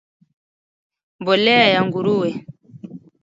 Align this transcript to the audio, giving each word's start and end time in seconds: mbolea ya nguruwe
mbolea 1.19 1.65
ya 1.73 1.81
nguruwe 1.85 2.29